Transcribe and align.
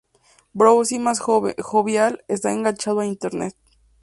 Bouzid, 0.55 0.97
más 0.99 1.19
jovial, 1.19 2.25
está 2.27 2.51
enganchado 2.51 3.01
a 3.01 3.05
Internet. 3.05 3.55